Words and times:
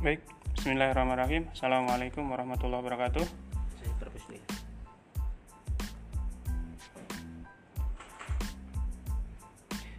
Baik, 0.00 0.24
Bismillahirrahmanirrahim. 0.56 1.52
Assalamualaikum 1.52 2.24
warahmatullahi 2.24 2.80
wabarakatuh. 2.80 3.20
Saya 3.76 3.92
perpus 4.00 4.24
dulu. 4.32 4.40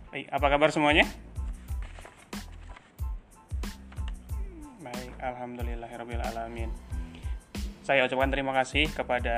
Baik, 0.09 0.25
apa 0.33 0.47
kabar 0.49 0.73
semuanya? 0.73 1.05
Baik, 4.81 5.13
alhamdulillahirabbil 5.21 6.17
Saya 7.85 8.01
ucapkan 8.09 8.33
terima 8.33 8.57
kasih 8.57 8.89
kepada 8.89 9.37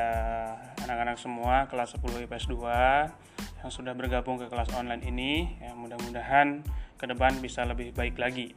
anak-anak 0.79 1.19
semua 1.19 1.67
kelas 1.67 1.99
10 1.99 2.23
IPS 2.23 2.47
2 2.47 3.67
yang 3.67 3.67
sudah 3.67 3.91
bergabung 3.99 4.39
ke 4.39 4.47
kelas 4.47 4.71
online 4.79 5.03
ini. 5.03 5.59
Ya, 5.59 5.75
mudah-mudahan 5.75 6.63
ke 6.95 7.03
depan 7.03 7.43
bisa 7.43 7.67
lebih 7.67 7.91
baik 7.91 8.15
lagi. 8.15 8.55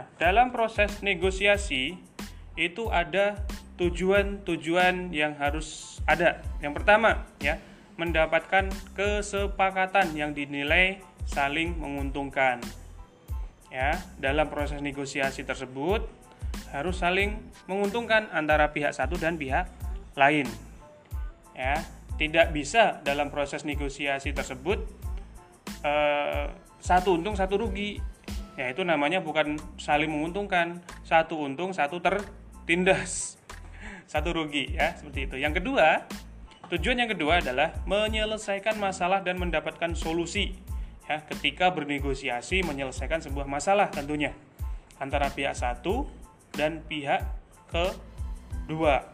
Nah, 0.00 0.08
dalam 0.16 0.48
proses 0.48 1.04
negosiasi 1.04 1.92
itu 2.56 2.88
ada 2.88 3.36
tujuan-tujuan 3.76 5.12
yang 5.12 5.36
harus 5.36 6.00
ada. 6.08 6.40
Yang 6.64 6.80
pertama, 6.80 7.28
ya, 7.36 7.60
mendapatkan 8.00 8.72
kesepakatan 8.96 10.16
yang 10.16 10.32
dinilai 10.32 11.04
saling 11.28 11.76
menguntungkan. 11.76 12.64
Ya, 13.68 14.00
dalam 14.16 14.48
proses 14.48 14.80
negosiasi 14.80 15.44
tersebut 15.44 16.08
harus 16.72 16.96
saling 16.96 17.36
menguntungkan 17.68 18.32
antara 18.32 18.72
pihak 18.72 18.96
satu 18.96 19.20
dan 19.20 19.36
pihak 19.36 19.68
lain. 20.16 20.48
Ya, 21.52 21.76
tidak 22.16 22.56
bisa 22.56 23.04
dalam 23.04 23.28
proses 23.28 23.68
negosiasi 23.68 24.32
tersebut 24.32 24.80
eh, 25.84 26.48
satu 26.80 27.20
untung 27.20 27.36
satu 27.36 27.68
rugi. 27.68 28.00
Ya, 28.60 28.68
itu 28.68 28.84
namanya 28.84 29.24
bukan 29.24 29.56
saling 29.80 30.12
menguntungkan, 30.12 30.84
satu 31.00 31.40
untung 31.40 31.72
satu 31.72 31.96
tertindas. 32.04 33.40
Satu 34.10 34.34
rugi 34.34 34.74
ya, 34.74 34.90
seperti 34.98 35.30
itu. 35.30 35.38
Yang 35.38 35.62
kedua, 35.62 36.02
Tujuan 36.70 37.02
yang 37.02 37.10
kedua 37.10 37.42
adalah 37.42 37.74
menyelesaikan 37.82 38.78
masalah 38.78 39.26
dan 39.26 39.42
mendapatkan 39.42 39.90
solusi 39.98 40.54
ya 41.10 41.18
ketika 41.26 41.74
bernegosiasi 41.74 42.62
menyelesaikan 42.62 43.18
sebuah 43.18 43.50
masalah 43.50 43.90
tentunya 43.90 44.30
antara 45.02 45.26
pihak 45.34 45.58
satu 45.58 46.06
dan 46.54 46.78
pihak 46.86 47.26
kedua 47.74 49.10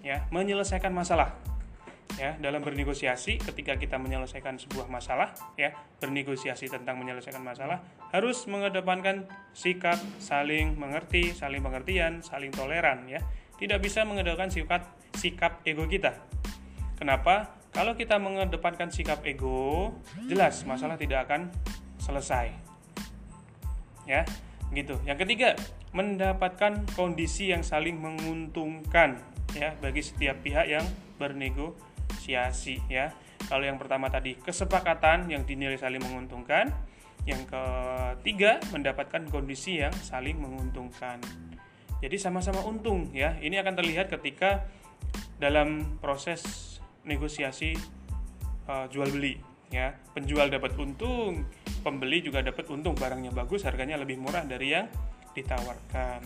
ya 0.00 0.24
menyelesaikan 0.32 0.96
masalah 0.96 1.36
ya 2.14 2.38
dalam 2.38 2.62
bernegosiasi 2.62 3.42
ketika 3.42 3.74
kita 3.74 3.98
menyelesaikan 3.98 4.54
sebuah 4.60 4.86
masalah 4.86 5.34
ya 5.58 5.74
bernegosiasi 5.98 6.70
tentang 6.70 6.98
menyelesaikan 7.02 7.42
masalah 7.42 7.82
harus 8.14 8.46
mengedepankan 8.46 9.26
sikap 9.50 9.98
saling 10.22 10.78
mengerti 10.78 11.34
saling 11.34 11.58
pengertian 11.58 12.22
saling 12.22 12.54
toleran 12.54 13.10
ya 13.10 13.18
tidak 13.58 13.82
bisa 13.82 14.06
mengedepankan 14.06 14.50
sikap 14.54 14.82
sikap 15.18 15.58
ego 15.66 15.90
kita 15.90 16.22
Kenapa? 16.94 17.58
Kalau 17.74 17.98
kita 17.98 18.22
mengedepankan 18.22 18.86
sikap 18.94 19.26
ego, 19.26 19.90
jelas 20.30 20.62
masalah 20.62 20.94
tidak 20.94 21.26
akan 21.26 21.50
selesai. 21.98 22.54
Ya, 24.06 24.22
gitu. 24.70 25.02
Yang 25.02 25.26
ketiga, 25.26 25.58
mendapatkan 25.90 26.86
kondisi 26.94 27.50
yang 27.50 27.66
saling 27.66 27.98
menguntungkan 27.98 29.18
ya 29.58 29.74
bagi 29.82 30.06
setiap 30.06 30.38
pihak 30.46 30.70
yang 30.70 30.86
bernegosiasi 32.24 32.88
ya. 32.88 33.12
Kalau 33.44 33.64
yang 33.64 33.76
pertama 33.76 34.08
tadi 34.08 34.40
kesepakatan 34.40 35.28
yang 35.28 35.44
dinilai 35.44 35.76
saling 35.76 36.00
menguntungkan, 36.00 36.72
yang 37.28 37.44
ketiga 37.44 38.60
mendapatkan 38.72 39.28
kondisi 39.28 39.80
yang 39.84 39.92
saling 39.92 40.40
menguntungkan. 40.40 41.20
Jadi 42.00 42.16
sama-sama 42.16 42.64
untung 42.64 43.12
ya. 43.12 43.36
Ini 43.40 43.60
akan 43.60 43.74
terlihat 43.76 44.08
ketika 44.12 44.64
dalam 45.36 46.00
proses 46.00 46.76
negosiasi 47.04 47.76
uh, 48.68 48.88
jual 48.88 49.08
beli 49.12 49.36
ya 49.68 49.92
penjual 50.14 50.46
dapat 50.48 50.72
untung 50.78 51.44
pembeli 51.82 52.22
juga 52.22 52.40
dapat 52.40 52.64
untung 52.70 52.94
barangnya 52.94 53.34
bagus 53.34 53.66
harganya 53.66 53.98
lebih 53.98 54.16
murah 54.22 54.46
dari 54.46 54.72
yang 54.72 54.86
ditawarkan 55.34 56.22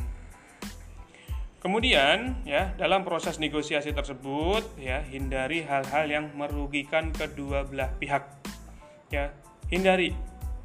kemudian 1.58 2.38
ya 2.46 2.74
dalam 2.78 3.02
proses 3.02 3.42
negosiasi 3.42 3.90
tersebut 3.90 4.62
ya 4.78 5.02
hindari 5.06 5.66
hal-hal 5.66 6.06
yang 6.06 6.30
merugikan 6.34 7.10
kedua 7.10 7.66
belah 7.66 7.90
pihak. 7.98 8.24
Ya 9.10 9.34
hindari 9.70 10.14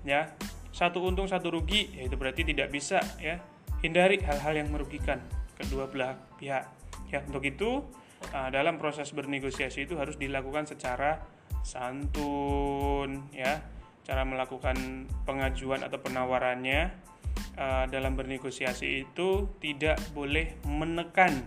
ya. 0.06 0.34
Satu 0.74 1.06
untung 1.06 1.30
satu 1.30 1.54
rugi 1.54 1.94
ya 1.94 2.10
itu 2.10 2.16
berarti 2.18 2.42
tidak 2.46 2.74
bisa 2.74 3.02
ya. 3.22 3.42
Hindari 3.84 4.22
hal-hal 4.24 4.54
yang 4.58 4.70
merugikan 4.70 5.22
kedua 5.58 5.90
belah 5.90 6.18
pihak. 6.38 6.66
Ya 7.10 7.20
untuk 7.26 7.46
itu 7.46 7.86
uh, 8.34 8.50
dalam 8.50 8.82
proses 8.82 9.12
bernegosiasi 9.14 9.86
itu 9.86 9.98
harus 9.98 10.18
dilakukan 10.18 10.70
secara 10.70 11.22
santun 11.66 13.30
ya. 13.34 13.62
Cara 14.04 14.28
melakukan 14.28 15.08
pengajuan 15.24 15.80
atau 15.80 15.96
penawarannya 16.04 17.13
uh, 17.58 17.86
dalam 17.90 18.18
bernegosiasi 18.18 19.06
itu 19.06 19.58
tidak 19.62 20.02
boleh 20.14 20.58
menekan 20.66 21.46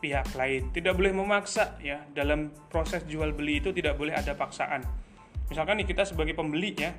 pihak 0.00 0.32
lain. 0.32 0.72
Tidak 0.72 0.96
boleh 0.96 1.12
memaksa 1.12 1.76
ya. 1.84 2.02
Dalam 2.10 2.50
proses 2.72 3.04
jual 3.04 3.36
beli 3.36 3.60
itu 3.60 3.70
tidak 3.70 4.00
boleh 4.00 4.16
ada 4.16 4.32
paksaan. 4.32 4.82
Misalkan 5.52 5.82
nih 5.82 5.88
kita 5.88 6.08
sebagai 6.08 6.32
pembeli 6.32 6.72
ya 6.78 6.94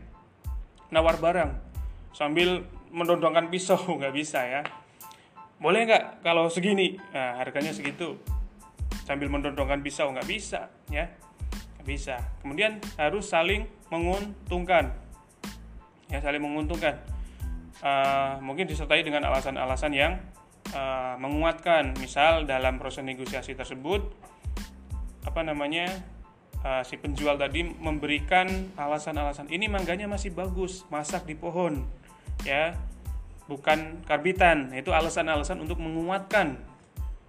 nawar 0.91 1.17
barang 1.17 1.51
sambil 2.11 2.67
mendondongkan 2.91 3.47
pisau 3.47 3.79
nggak 3.99 4.13
bisa 4.13 4.39
ya. 4.45 4.61
Boleh 5.61 5.85
nggak 5.85 6.25
kalau 6.25 6.49
segini? 6.49 6.97
Nah, 7.13 7.41
harganya 7.41 7.73
segitu. 7.73 8.17
Sambil 9.05 9.29
mendondongkan 9.29 9.81
pisau 9.81 10.09
nggak 10.13 10.29
bisa 10.29 10.69
ya. 10.93 11.09
Nggak 11.79 11.87
bisa. 11.87 12.15
Kemudian 12.45 12.77
harus 12.97 13.29
saling 13.29 13.65
menguntungkan. 13.89 14.93
Ya 16.11 16.19
saling 16.19 16.43
menguntungkan 16.43 16.99
uh, 17.81 18.37
mungkin 18.39 18.69
disertai 18.69 19.01
dengan 19.01 19.25
alasan-alasan 19.27 19.91
yang 19.93 20.21
uh, 20.73 21.17
menguatkan. 21.17 21.97
Misal 21.97 22.45
dalam 22.45 22.77
proses 22.77 23.03
negosiasi 23.03 23.57
tersebut 23.57 24.01
apa 25.21 25.41
namanya 25.45 25.85
uh, 26.65 26.81
si 26.81 26.97
penjual 26.97 27.37
tadi 27.37 27.61
memberikan 27.61 28.73
alasan-alasan 28.73 29.53
ini 29.53 29.69
mangganya 29.69 30.09
masih 30.09 30.33
bagus 30.33 30.85
masak 30.89 31.25
di 31.27 31.35
pohon 31.37 31.85
ya. 32.45 32.77
Bukan 33.49 34.07
karbitan. 34.07 34.71
Itu 34.71 34.95
alasan-alasan 34.95 35.59
untuk 35.59 35.81
menguatkan 35.83 36.55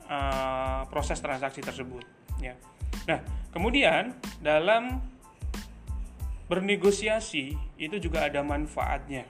uh, 0.07 0.87
proses 0.87 1.19
transaksi 1.19 1.65
tersebut 1.65 2.05
ya. 2.39 2.55
Nah 3.09 3.19
kemudian 3.51 4.15
dalam 4.39 5.03
bernegosiasi 6.47 7.57
itu 7.81 7.97
juga 7.97 8.29
ada 8.29 8.45
manfaatnya 8.45 9.25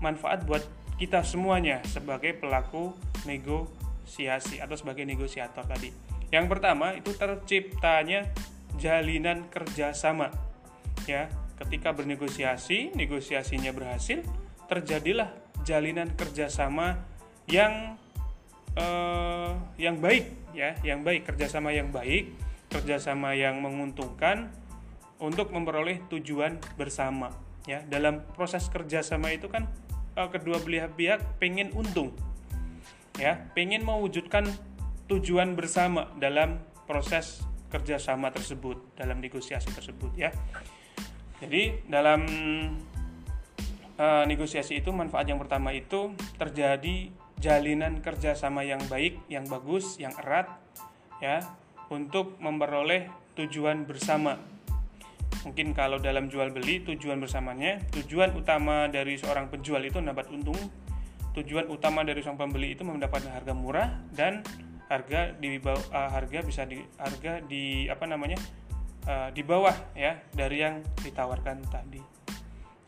manfaat 0.00 0.44
buat 0.44 0.64
kita 1.00 1.24
semuanya 1.24 1.80
sebagai 1.88 2.36
pelaku 2.36 2.92
negosiasi 3.24 4.60
atau 4.60 4.76
sebagai 4.76 5.04
negosiator 5.04 5.64
tadi 5.64 5.92
yang 6.28 6.48
pertama 6.48 6.92
itu 6.92 7.12
terciptanya 7.16 8.28
jalinan 8.76 9.48
kerjasama 9.48 10.32
ya 11.08 11.28
ketika 11.60 11.92
bernegosiasi 11.92 12.96
negosiasinya 12.96 13.72
berhasil 13.72 14.24
terjadilah 14.68 15.28
jalinan 15.64 16.08
kerjasama 16.16 16.96
yang 17.50 17.98
uh, 18.78 19.52
yang 19.76 19.98
baik 19.98 20.30
ya, 20.54 20.76
yang 20.86 21.02
baik 21.02 21.26
kerjasama 21.26 21.74
yang 21.74 21.90
baik, 21.90 22.30
kerjasama 22.70 23.34
yang 23.34 23.58
menguntungkan 23.58 24.52
untuk 25.20 25.52
memperoleh 25.52 26.00
tujuan 26.08 26.62
bersama 26.78 27.34
ya. 27.66 27.82
Dalam 27.84 28.24
proses 28.36 28.66
kerjasama 28.70 29.34
itu 29.34 29.50
kan 29.50 29.66
kedua 30.14 30.60
belah 30.60 30.90
pihak 30.92 31.40
pengen 31.40 31.72
untung 31.72 32.12
ya, 33.20 33.36
pengen 33.52 33.84
mewujudkan 33.84 34.48
tujuan 35.10 35.52
bersama 35.58 36.08
dalam 36.16 36.62
proses 36.88 37.44
kerjasama 37.70 38.32
tersebut, 38.34 38.80
dalam 38.98 39.20
negosiasi 39.22 39.70
tersebut 39.70 40.10
ya. 40.16 40.32
Jadi 41.40 41.86
dalam 41.88 42.26
uh, 43.96 44.24
negosiasi 44.26 44.80
itu 44.80 44.90
manfaat 44.90 45.28
yang 45.28 45.40
pertama 45.40 45.70
itu 45.72 46.12
terjadi 46.36 47.12
jalinan 47.40 48.04
kerjasama 48.04 48.64
yang 48.66 48.82
baik, 48.88 49.24
yang 49.32 49.48
bagus, 49.48 49.96
yang 49.96 50.12
erat, 50.20 50.60
ya, 51.24 51.40
untuk 51.88 52.36
memperoleh 52.40 53.08
tujuan 53.38 53.88
bersama. 53.88 54.36
Mungkin 55.40 55.72
kalau 55.72 55.96
dalam 55.96 56.28
jual 56.28 56.52
beli 56.52 56.84
tujuan 56.84 57.16
bersamanya, 57.16 57.80
tujuan 57.96 58.36
utama 58.36 58.92
dari 58.92 59.16
seorang 59.16 59.48
penjual 59.48 59.80
itu 59.80 59.96
mendapat 59.96 60.28
untung, 60.28 60.58
tujuan 61.32 61.70
utama 61.72 62.04
dari 62.04 62.20
seorang 62.20 62.48
pembeli 62.48 62.76
itu 62.76 62.84
mendapatkan 62.84 63.32
harga 63.32 63.52
murah 63.56 63.88
dan 64.12 64.44
harga 64.90 65.32
di 65.38 65.56
bawah, 65.62 65.80
uh, 65.94 66.10
harga 66.10 66.38
bisa 66.42 66.66
di 66.66 66.82
harga 66.98 67.40
di 67.46 67.86
apa 67.86 68.04
namanya 68.04 68.36
uh, 69.06 69.30
di 69.30 69.40
bawah 69.46 69.72
ya 69.94 70.18
dari 70.34 70.60
yang 70.60 70.82
ditawarkan 71.00 71.62
tadi. 71.70 72.02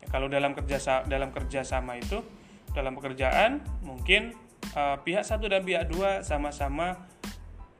Ya, 0.03 0.07
kalau 0.11 0.27
dalam 0.27 0.51
kerja 0.53 1.07
dalam 1.07 1.31
kerjasama 1.31 1.97
itu 1.97 2.19
dalam 2.75 2.93
pekerjaan 2.99 3.63
mungkin 3.81 4.35
uh, 4.75 4.99
pihak 5.01 5.23
satu 5.23 5.47
dan 5.47 5.63
pihak 5.63 5.87
dua 5.87 6.21
sama-sama 6.21 7.07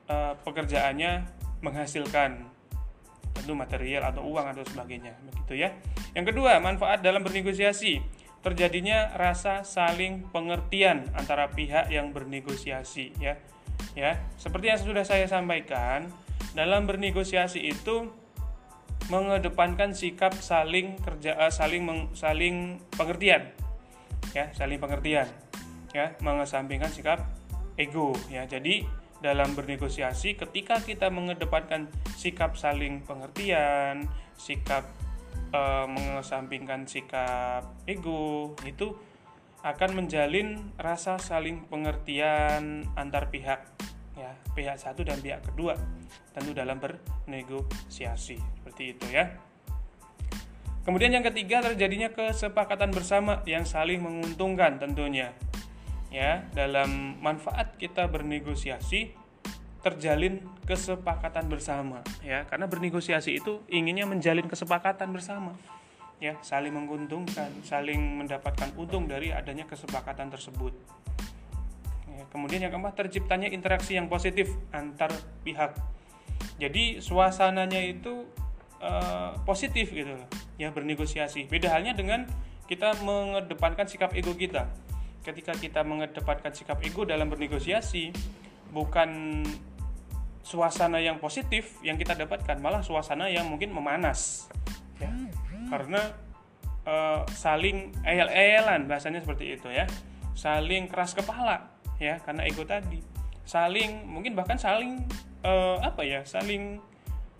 uh, 0.08 0.34
pekerjaannya 0.40 1.28
menghasilkan 1.60 2.48
tentu 3.44 3.52
material 3.52 4.08
atau 4.08 4.24
uang 4.24 4.56
atau 4.56 4.64
sebagainya. 4.64 5.12
Begitu 5.28 5.68
ya. 5.68 5.76
Yang 6.16 6.32
kedua 6.32 6.56
manfaat 6.64 7.04
dalam 7.04 7.20
bernegosiasi. 7.20 8.00
Terjadinya 8.40 9.12
rasa 9.16 9.64
saling 9.64 10.28
pengertian 10.32 11.08
antara 11.12 11.52
pihak 11.52 11.92
yang 11.92 12.16
bernegosiasi 12.16 13.12
ya. 13.20 13.36
Ya 13.92 14.16
seperti 14.40 14.72
yang 14.72 14.80
sudah 14.80 15.04
saya 15.04 15.28
sampaikan 15.28 16.08
dalam 16.56 16.88
bernegosiasi 16.88 17.60
itu 17.60 18.08
mengedepankan 19.12 19.92
sikap 19.92 20.32
saling 20.40 20.96
kerja 21.04 21.36
uh, 21.36 21.52
saling 21.52 21.84
meng, 21.84 22.08
saling 22.16 22.80
pengertian 22.96 23.52
ya 24.32 24.48
saling 24.56 24.80
pengertian 24.80 25.28
ya 25.92 26.16
mengesampingkan 26.24 26.88
sikap 26.88 27.20
ego 27.76 28.16
ya. 28.32 28.48
Jadi 28.48 29.03
dalam 29.22 29.54
bernegosiasi 29.54 30.34
ketika 30.38 30.82
kita 30.82 31.08
mengedepankan 31.08 31.90
sikap 32.18 32.58
saling 32.58 33.02
pengertian 33.06 34.06
sikap 34.34 34.86
uh, 35.54 35.86
mengesampingkan 35.86 36.86
sikap 36.86 37.74
ego 37.86 38.54
itu 38.66 38.94
akan 39.64 40.04
menjalin 40.04 40.76
rasa 40.76 41.16
saling 41.16 41.64
pengertian 41.72 42.84
antar 43.00 43.32
pihak 43.32 43.64
ya 44.14 44.36
pihak 44.52 44.76
satu 44.76 45.02
dan 45.02 45.18
pihak 45.24 45.40
kedua 45.40 45.74
tentu 46.36 46.52
dalam 46.52 46.76
bernegosiasi 46.82 48.36
seperti 48.38 48.98
itu 48.98 49.06
ya. 49.08 49.30
Kemudian 50.84 51.16
yang 51.16 51.24
ketiga 51.24 51.64
terjadinya 51.64 52.12
kesepakatan 52.12 52.92
bersama 52.92 53.40
yang 53.48 53.64
saling 53.64 54.04
menguntungkan 54.04 54.76
tentunya 54.76 55.32
ya 56.14 56.46
dalam 56.54 57.18
manfaat 57.18 57.74
kita 57.74 58.06
bernegosiasi 58.06 59.10
terjalin 59.82 60.46
kesepakatan 60.62 61.50
bersama 61.50 62.06
ya 62.22 62.46
karena 62.46 62.70
bernegosiasi 62.70 63.42
itu 63.42 63.60
inginnya 63.66 64.06
menjalin 64.06 64.46
kesepakatan 64.46 65.10
bersama 65.10 65.58
ya 66.22 66.38
saling 66.40 66.70
menguntungkan 66.70 67.50
saling 67.66 67.98
mendapatkan 67.98 68.70
untung 68.78 69.10
dari 69.10 69.34
adanya 69.34 69.66
kesepakatan 69.66 70.30
tersebut 70.30 70.72
Kemudian 72.34 72.66
yang 72.66 72.74
keempat 72.74 72.98
terciptanya 72.98 73.46
interaksi 73.46 73.94
yang 73.94 74.10
positif 74.10 74.50
antar 74.74 75.14
pihak. 75.46 75.70
Jadi 76.58 76.98
suasananya 76.98 77.78
itu 77.78 78.26
uh, 78.82 79.38
positif 79.46 79.94
gitu 79.94 80.18
ya 80.58 80.74
bernegosiasi. 80.74 81.46
Beda 81.46 81.70
halnya 81.70 81.94
dengan 81.94 82.26
kita 82.66 82.98
mengedepankan 83.06 83.86
sikap 83.86 84.18
ego 84.18 84.34
kita. 84.34 84.66
Ketika 85.24 85.56
kita 85.56 85.80
mengedepankan 85.82 86.52
sikap 86.52 86.84
ego 86.84 87.08
dalam 87.08 87.32
bernegosiasi, 87.32 88.12
bukan 88.68 89.40
suasana 90.44 91.00
yang 91.00 91.16
positif 91.16 91.80
yang 91.80 91.96
kita 91.96 92.12
dapatkan, 92.12 92.60
malah 92.60 92.84
suasana 92.84 93.32
yang 93.32 93.48
mungkin 93.48 93.72
memanas. 93.72 94.52
Ya. 95.00 95.08
Karena 95.72 96.12
uh, 96.84 97.24
saling 97.32 97.96
eyel-eyelan 98.04 98.84
bahasanya 98.84 99.24
seperti 99.24 99.56
itu 99.56 99.72
ya. 99.72 99.88
Saling 100.36 100.92
keras 100.92 101.16
kepala 101.16 101.74
ya 102.02 102.18
karena 102.22 102.42
ego 102.46 102.66
tadi 102.66 102.98
saling 103.44 104.08
mungkin 104.08 104.34
bahkan 104.34 104.58
saling 104.58 105.04
uh, 105.44 105.78
apa 105.84 106.02
ya 106.02 106.24
saling 106.24 106.80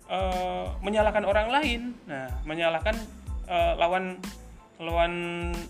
uh, 0.07 0.71
menyalahkan 0.79 1.25
orang 1.25 1.47
lain 1.49 1.81
nah 2.05 2.29
menyalahkan 2.45 2.95
lawan 3.77 4.17
lawan 4.81 5.13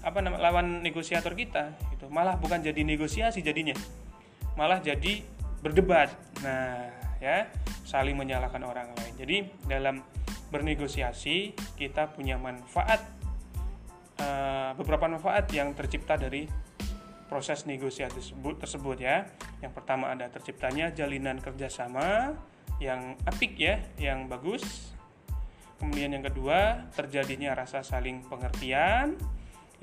apa 0.02 0.18
namanya 0.22 0.42
lawan 0.50 0.82
negosiator 0.82 1.38
kita 1.38 1.78
itu 1.94 2.10
malah 2.10 2.38
bukan 2.42 2.62
jadi 2.62 2.82
negosiasi 2.82 3.46
jadinya 3.46 3.78
malah 4.58 4.82
jadi 4.82 5.22
berdebat 5.62 6.10
nah 6.42 6.90
ya 7.22 7.50
saling 7.86 8.18
menyalahkan 8.18 8.62
orang 8.66 8.90
lain 8.98 9.14
jadi 9.18 9.38
dalam 9.70 10.02
bernegosiasi 10.50 11.54
kita 11.78 12.14
punya 12.14 12.38
manfaat 12.40 13.02
uh, 14.22 14.72
beberapa 14.78 15.10
manfaat 15.10 15.50
yang 15.52 15.74
tercipta 15.74 16.16
dari 16.16 16.48
proses 17.26 17.66
negosiasi 17.66 18.22
tersebut, 18.22 18.62
tersebut 18.62 18.98
ya. 19.02 19.26
Yang 19.60 19.74
pertama 19.82 20.14
ada 20.14 20.30
terciptanya 20.30 20.94
jalinan 20.94 21.42
kerjasama 21.42 22.38
yang 22.78 23.18
apik 23.26 23.58
ya, 23.58 23.82
yang 23.98 24.30
bagus. 24.30 24.95
Kemudian 25.80 26.16
yang 26.16 26.24
kedua 26.24 26.90
terjadinya 26.96 27.54
rasa 27.54 27.84
saling 27.84 28.24
pengertian. 28.26 29.20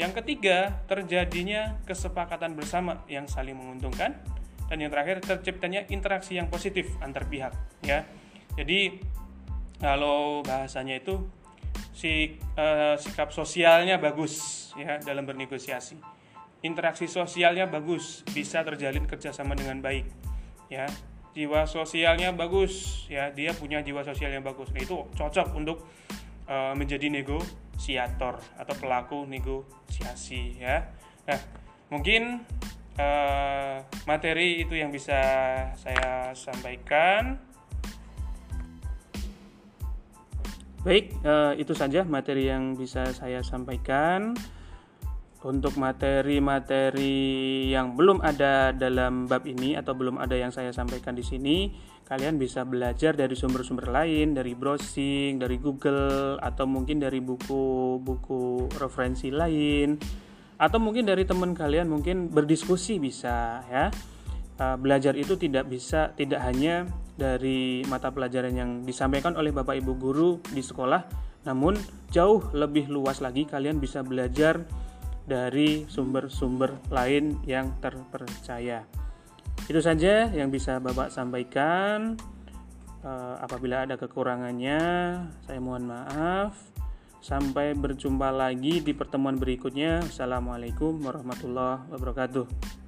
Yang 0.01 0.25
ketiga 0.25 0.83
terjadinya 0.89 1.79
kesepakatan 1.85 2.57
bersama 2.57 3.05
yang 3.07 3.29
saling 3.29 3.55
menguntungkan. 3.55 4.17
Dan 4.73 4.81
yang 4.81 4.91
terakhir 4.91 5.21
terciptanya 5.21 5.85
interaksi 5.93 6.41
yang 6.41 6.49
positif 6.49 6.89
antar 7.05 7.29
pihak 7.29 7.53
ya. 7.85 8.09
Jadi 8.57 9.05
kalau 9.77 10.41
bahasanya 10.41 10.97
itu 10.97 11.29
si 11.93 12.41
uh, 12.57 12.97
sikap 12.97 13.37
sosialnya 13.37 14.01
bagus 14.01 14.73
ya 14.81 14.97
dalam 15.05 15.29
bernegosiasi 15.29 16.23
interaksi 16.63 17.11
sosialnya 17.11 17.67
bagus, 17.67 18.23
bisa 18.31 18.63
terjalin 18.63 19.05
kerjasama 19.05 19.59
dengan 19.59 19.83
baik, 19.83 20.07
ya. 20.71 20.87
Jiwa 21.33 21.65
sosialnya 21.65 22.29
bagus, 22.37 23.05
ya. 23.09 23.33
Dia 23.33 23.57
punya 23.57 23.81
jiwa 23.81 24.05
sosial 24.05 24.37
yang 24.37 24.45
bagus. 24.45 24.69
Nah, 24.77 24.85
itu 24.85 25.01
cocok 25.17 25.57
untuk 25.57 25.89
uh, 26.45 26.77
menjadi 26.77 27.09
negosiator 27.09 28.37
atau 28.61 28.75
pelaku 28.77 29.25
negosiasi, 29.25 30.61
ya. 30.61 30.93
Nah, 31.25 31.41
mungkin 31.89 32.45
uh, 33.01 33.81
materi 34.05 34.61
itu 34.61 34.77
yang 34.77 34.93
bisa 34.93 35.17
saya 35.81 36.37
sampaikan. 36.37 37.41
Baik, 40.85 41.17
uh, 41.25 41.57
itu 41.57 41.73
saja 41.73 42.05
materi 42.05 42.53
yang 42.53 42.77
bisa 42.77 43.09
saya 43.15 43.41
sampaikan 43.41 44.37
untuk 45.43 45.75
materi-materi 45.75 47.67
yang 47.75 47.99
belum 47.99 48.23
ada 48.23 48.71
dalam 48.71 49.27
bab 49.27 49.43
ini 49.43 49.75
atau 49.75 49.95
belum 49.95 50.23
ada 50.23 50.39
yang 50.39 50.55
saya 50.55 50.71
sampaikan 50.71 51.19
di 51.19 51.27
sini, 51.27 51.75
kalian 52.07 52.39
bisa 52.39 52.63
belajar 52.63 53.19
dari 53.19 53.35
sumber-sumber 53.35 53.91
lain, 53.91 54.39
dari 54.39 54.55
browsing, 54.55 55.43
dari 55.43 55.59
Google, 55.59 56.39
atau 56.39 56.69
mungkin 56.71 57.03
dari 57.03 57.19
buku-buku 57.19 58.71
referensi 58.79 59.35
lain, 59.35 59.99
atau 60.63 60.79
mungkin 60.79 61.11
dari 61.11 61.27
teman 61.27 61.59
kalian 61.59 61.91
mungkin 61.91 62.31
berdiskusi 62.31 63.03
bisa 63.03 63.67
ya. 63.67 63.91
Eh, 64.63 64.77
belajar 64.79 65.19
itu 65.19 65.35
tidak 65.35 65.67
bisa 65.67 66.15
tidak 66.15 66.45
hanya 66.47 66.87
dari 67.19 67.83
mata 67.91 68.15
pelajaran 68.15 68.55
yang 68.55 68.71
disampaikan 68.87 69.35
oleh 69.35 69.51
Bapak 69.51 69.75
Ibu 69.75 69.93
guru 69.99 70.31
di 70.55 70.63
sekolah, 70.63 71.03
namun 71.49 71.75
jauh 72.15 72.47
lebih 72.55 72.87
luas 72.87 73.19
lagi 73.19 73.43
kalian 73.49 73.83
bisa 73.83 74.07
belajar 74.07 74.63
dari 75.27 75.87
sumber-sumber 75.87 76.79
lain 76.91 77.39
yang 77.47 77.79
terpercaya. 77.79 78.83
Itu 79.71 79.79
saja 79.79 80.31
yang 80.35 80.51
bisa 80.51 80.83
Bapak 80.83 81.15
sampaikan. 81.15 82.19
Uh, 83.03 83.35
apabila 83.43 83.83
ada 83.87 83.99
kekurangannya, 83.99 84.81
saya 85.47 85.59
mohon 85.59 85.91
maaf. 85.91 86.55
Sampai 87.23 87.79
berjumpa 87.79 88.35
lagi 88.35 88.83
di 88.83 88.91
pertemuan 88.91 89.39
berikutnya. 89.39 90.03
Assalamualaikum 90.03 90.99
warahmatullahi 90.99 91.87
wabarakatuh. 91.95 92.82